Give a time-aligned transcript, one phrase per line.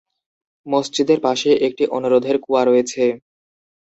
[0.67, 3.03] মসজিদের পাশে একটি "অনুরোধের কুয়া" রয়েছে।